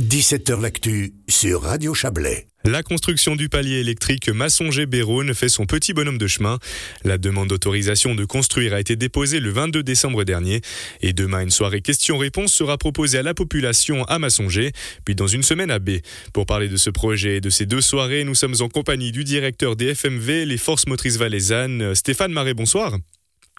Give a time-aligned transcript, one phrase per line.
[0.00, 2.46] 17h L'actu sur Radio Chablais.
[2.62, 6.60] La construction du palier électrique Massonger-Béronne fait son petit bonhomme de chemin.
[7.02, 10.60] La demande d'autorisation de construire a été déposée le 22 décembre dernier.
[11.00, 14.70] Et demain, une soirée questions-réponses sera proposée à la population à Massonger,
[15.04, 15.98] puis dans une semaine à B.
[16.32, 19.24] Pour parler de ce projet et de ces deux soirées, nous sommes en compagnie du
[19.24, 22.54] directeur des FMV, les Forces Motrices Valaisannes, Stéphane Marais.
[22.54, 22.98] Bonsoir.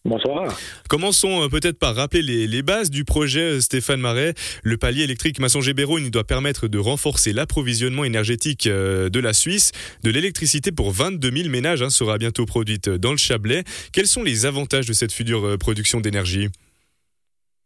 [0.06, 0.48] Bonsoir.
[0.90, 4.34] Commençons euh, peut-être par rappeler les, bases du projet euh, Stéphane Marais.
[4.64, 9.74] Le palier électrique Masson-Gébéron doit permettre de renforcer l'approvisionnement énergétique euh, de la Suisse.
[10.04, 13.64] De l'électricité pour 22 000 ménages hein, sera bientôt produite dans le Chablais.
[13.92, 16.48] Quels sont les avantages de cette future production d'énergie?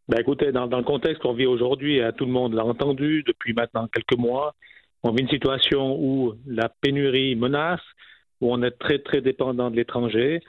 [0.10, 3.88] Ben écoutez, dans, le contexte qu'on vit aujourd'hui, tout le monde l'a entendu depuis maintenant
[3.88, 4.54] quelques mois,
[5.04, 7.80] on vit une situation où la pénurie menace,
[8.42, 10.42] où on est très très dépendant de l'étranger.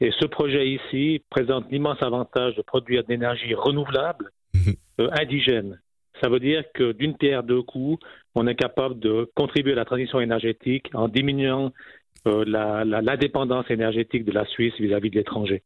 [0.00, 4.74] Et ce projet ici présente l'immense avantage de produire de l'énergie renouvelable, mhm.
[5.00, 5.80] euh, indigène.
[6.20, 8.02] Ça veut dire que d'une pierre deux coups,
[8.34, 11.72] on est capable de contribuer à la transition énergétique en diminuant
[12.26, 15.62] euh, la, la, dépendance énergétique de la Suisse vis-à-vis de l'étranger.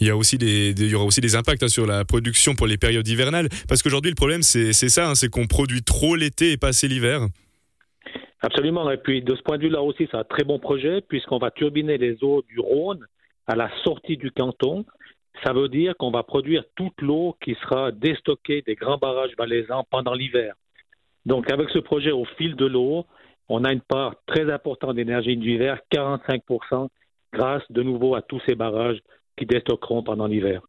[0.00, 2.54] Il y, a aussi des, il y aura aussi des impacts hein, sur la production
[2.54, 6.14] pour les périodes hivernales, parce qu'aujourd'hui le problème c'est ça, hein, c'est qu'on produit trop
[6.14, 7.20] l'été et pas assez l'hiver.
[8.42, 11.38] Absolument, et puis de ce point de vue-là aussi, c'est un très bon projet, puisqu'on
[11.38, 13.06] va turbiner les eaux du Rhône
[13.46, 14.84] à la sortie du canton,
[15.44, 19.84] ça veut dire qu'on va produire toute l'eau qui sera déstockée des grands barrages valaisans
[19.90, 20.54] pendant l'hiver.
[21.26, 23.06] Donc avec ce projet au fil de l'eau,
[23.48, 26.88] on a une part très importante d'énergie d'hiver, 45%,
[27.32, 29.00] grâce de nouveau à tous ces barrages
[29.36, 30.62] qui déstockeront pendant l'hiver.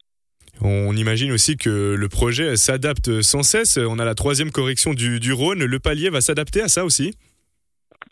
[0.61, 3.77] On imagine aussi que le projet s'adapte sans cesse.
[3.77, 5.63] On a la troisième correction du Rhône.
[5.63, 7.13] Le palier va s'adapter à ça aussi?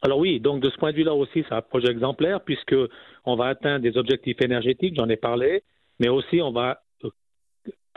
[0.04, 2.76] Alors oui, donc de ce point de vue-là aussi, c'est un projet exemplaire puisque
[3.24, 5.64] on va atteindre des objectifs énergétiques, j'en ai parlé,
[6.00, 6.82] mais aussi on va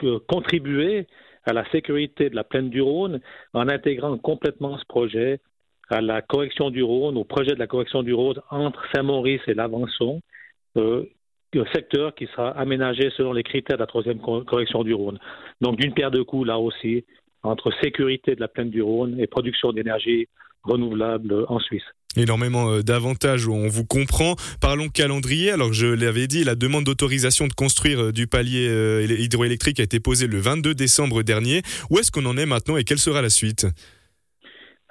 [0.03, 1.05] euh, contribuer
[1.43, 3.19] à la sécurité de la plaine du Rhône
[3.53, 5.41] en intégrant complètement ce projet
[5.89, 9.53] à la correction du Rhône, au projet de la correction du Rhône entre Saint-Maurice et
[9.53, 10.21] l'Avançon,
[10.77, 11.05] euh,
[11.55, 15.19] un secteur qui sera aménagé selon les critères de la troisième correction du Rhône.
[15.59, 17.03] Donc d'une paire de coups là aussi
[17.43, 20.27] entre sécurité de la plaine du Rhône et production d'énergie
[20.63, 21.85] renouvelable en Suisse
[22.19, 24.35] énormément euh, d'avantages, on vous comprend.
[24.61, 25.51] Parlons calendrier.
[25.51, 29.83] Alors je l'avais dit, la demande d'autorisation de construire euh, du palier euh, hydroélectrique a
[29.83, 31.61] été posée le 22 décembre dernier.
[31.89, 33.67] Où est-ce qu'on en est maintenant et quelle sera la suite?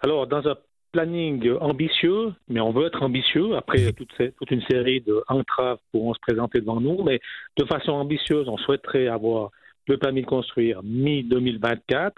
[0.03, 0.57] Alors dans un
[0.93, 3.57] planning ambitieux, mais on veut être ambitieux.
[3.57, 7.21] Après, toute, toute une série d'entraves pourront se présenter devant nous, mais
[7.59, 9.51] de façon ambitieuse, on souhaiterait avoir
[9.87, 12.13] le permis de construire mi-2024.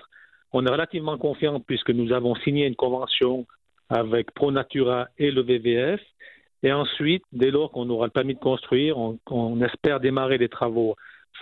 [0.53, 3.47] On est relativement confiant puisque nous avons signé une convention
[3.89, 6.01] avec ProNatura et le VVF.
[6.63, 10.97] Et ensuite, dès lors qu'on aura le permis de construire, on, espère démarrer les travaux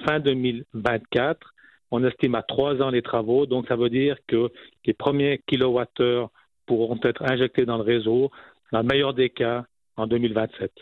[0.04, 1.54] fin 2024.
[1.90, 4.50] On estime à trois ans les travaux, donc ça veut dire que
[4.84, 6.30] les premiers kilowattheures
[6.66, 8.30] pourront être injectés dans le réseau,
[8.72, 9.64] dans le meilleur des cas,
[9.96, 10.72] en 2027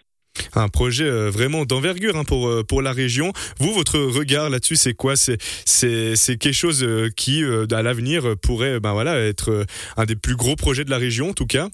[0.54, 3.32] un projet euh, vraiment d'envergure hein, pour euh, pour la région.
[3.58, 5.16] Vous, votre regard là-dessus, c'est quoi?
[5.16, 9.64] C'est c'est quelque chose euh, qui, à l'avenir, pourrait ben voilà être
[9.96, 11.68] un des plus gros projets de la région, en tout cas?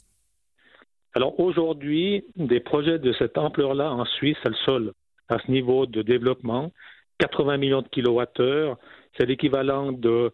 [1.14, 4.92] Alors aujourd'hui, des projets de cette ampleur-là en Suisse, c'est le seul
[5.28, 6.72] à ce niveau de développement.
[7.18, 8.78] 80 millions de kilowattheures,
[9.16, 10.32] c'est l'équivalent de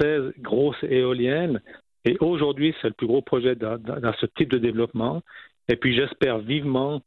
[0.00, 1.60] 16 grosses éoliennes.
[2.04, 3.78] Et aujourd'hui, c'est le plus gros projet dans,
[4.20, 5.22] ce type de développement.
[5.68, 7.02] Et puis j'espère vivement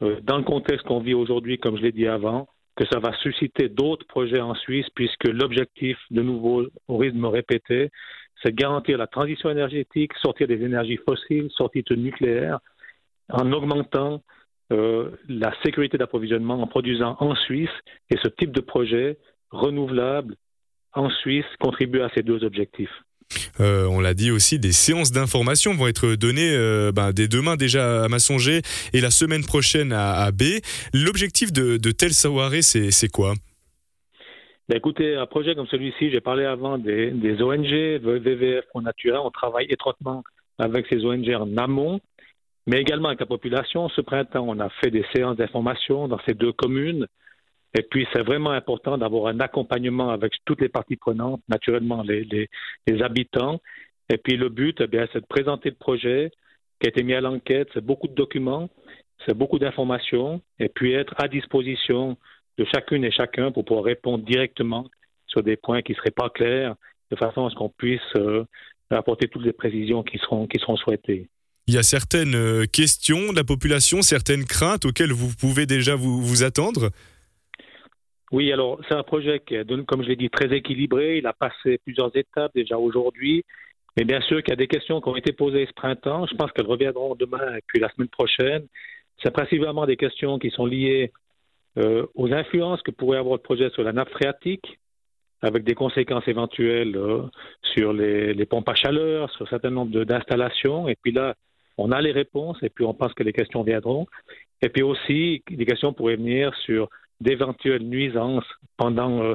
[0.00, 3.68] dans le contexte qu'on vit aujourd'hui, comme je l'ai dit avant, que ça va susciter
[3.68, 7.90] d'autres projets en Suisse, puisque l'objectif, de nouveau, au rythme répété,
[8.42, 12.58] c'est garantir la transition énergétique, sortir des énergies fossiles, sortir du nucléaire,
[13.30, 14.22] en augmentant
[14.72, 17.70] euh, la sécurité d'approvisionnement en produisant en Suisse.
[18.10, 19.18] Et ce type de projet
[19.50, 20.36] renouvelable
[20.92, 23.02] en Suisse contribue à ces deux objectifs.
[23.60, 27.56] Euh, on l'a dit aussi, des séances d'information vont être données euh, ben, dès demain
[27.56, 30.60] déjà à Massonger et la semaine prochaine à, B.
[30.92, 33.34] L'objectif de, de soirées, c'est quoi?
[34.68, 37.70] Ben écoutez, un projet comme celui-ci, j'ai parlé avant des, des ONG,
[38.02, 40.24] VVF pour Natura, on travaille étroitement
[40.58, 42.00] avec ces ONG en amont,
[42.66, 43.88] mais également avec la population.
[43.90, 47.06] Ce printemps, on a fait des séances d'information dans ces deux communes.
[47.74, 52.48] Et puis, c'est vraiment important d'avoir un accompagnement avec toutes les parties prenantes, naturellement les,
[53.02, 53.60] habitants.
[54.08, 56.30] Et puis, le but, eh c'est de présenter le projet
[56.80, 57.68] qui a été mis à l'enquête.
[57.74, 58.70] C'est beaucoup de documents,
[59.26, 62.16] c'est beaucoup d'informations, et puis être à disposition
[62.58, 64.88] de chacune et chacun pour pouvoir répondre directement
[65.26, 66.74] sur des points qui ne seraient pas clairs,
[67.10, 68.44] de façon à ce qu'on puisse euh,
[68.90, 71.28] apporter toutes les précisions qui seront, qui seront souhaitées.
[71.66, 75.96] Il y a certaines euh, questions de la population, certaines craintes auxquelles vous pouvez déjà
[75.96, 76.90] vous attendre
[78.32, 81.18] oui, alors c'est un projet qui est, comme je l'ai dit, très équilibré.
[81.18, 83.44] Il a passé plusieurs étapes déjà aujourd'hui.
[83.96, 86.26] Mais bien sûr qu'il y a des questions qui ont été posées ce printemps.
[86.26, 88.66] Je pense qu'elles reviendront demain et puis la semaine prochaine.
[89.22, 91.12] C'est principalement des questions qui sont liées
[91.78, 94.78] euh, aux influences que pourrait avoir le projet sur la nappe phréatique,
[95.40, 97.22] avec des conséquences éventuelles euh,
[97.74, 100.88] sur les, les, pompes à chaleur, sur un certain nombre d'installations.
[100.88, 101.34] Et puis là,
[101.78, 104.06] on a les réponses et puis on pense que les questions viendront.
[104.60, 106.88] Et puis aussi, des questions pourraient venir sur
[107.20, 108.44] d'éventuelles nuisances
[108.76, 109.34] pendant euh,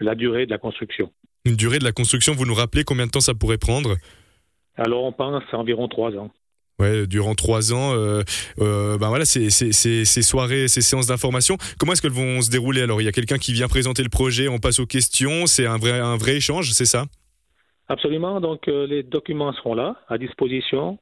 [0.00, 1.12] la durée de la construction.
[1.44, 3.96] Une durée de la construction, vous nous rappelez combien de temps ça pourrait prendre?
[4.76, 6.30] Alors on pense à environ trois ans.
[6.78, 8.22] Ouais, durant trois ans, euh,
[8.58, 12.50] euh, ben voilà, ces, ces, ces, soirées, ces séances d'information, comment est-ce qu'elles vont se
[12.50, 15.46] dérouler Alors, il y a quelqu'un qui vient présenter le projet, on passe aux questions,
[15.46, 17.04] c'est un vrai, un vrai échange, c'est ça?
[17.88, 20.98] Absolument, donc les documents seront là, à disposition,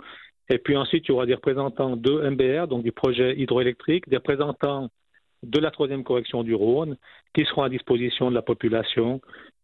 [0.50, 4.16] et puis ensuite, il y aura des représentants de MBR, donc du projet hydroélectrique, des
[4.16, 4.90] représentants
[5.42, 6.96] de la troisième correction du Rhône,
[7.34, 9.20] qui seront à disposition de la population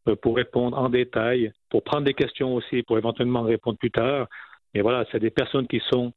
[0.09, 4.29] euh, pour répondre en détail, pour prendre des questions aussi, pour éventuellement répondre plus tard.
[4.75, 6.13] Et voilà, c'est des personnes qui sont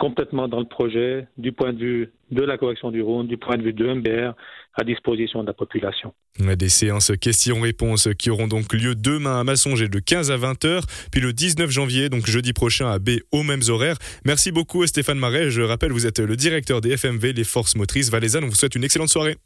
[0.00, 3.58] complètement dans le projet, du point de vue de la correction du Rhône, du point
[3.58, 4.32] de vue de MBR,
[4.74, 6.14] à disposition de la population.
[6.38, 10.84] Des séances questions-réponses qui auront donc lieu demain à Massonger de 15 à 20 heures,
[11.12, 13.96] puis le 19 janvier, donc jeudi prochain à B aux mêmes horaires.
[14.24, 15.50] Merci beaucoup Stéphane Marais.
[15.50, 18.44] Je rappelle, vous êtes le directeur des FMV, les forces motrices valaisannes.
[18.44, 19.36] On vous souhaite une excellente soirée.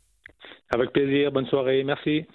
[0.72, 1.32] Avec plaisir.
[1.32, 1.82] Bonne soirée.
[1.82, 2.26] Merci.